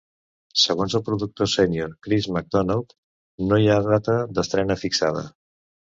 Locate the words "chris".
2.07-2.29